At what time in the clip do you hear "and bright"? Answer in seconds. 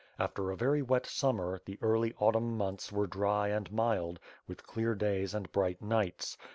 5.35-5.79